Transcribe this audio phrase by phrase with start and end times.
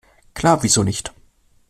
[0.33, 1.13] Klar, wieso nicht?